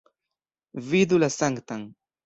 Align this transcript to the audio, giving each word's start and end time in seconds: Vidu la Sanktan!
Vidu 0.89 1.19
la 1.23 1.29
Sanktan! 1.37 1.89